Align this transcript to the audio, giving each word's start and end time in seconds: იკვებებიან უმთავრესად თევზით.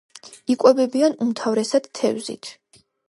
იკვებებიან 0.53 1.15
უმთავრესად 1.25 1.91
თევზით. 2.01 2.51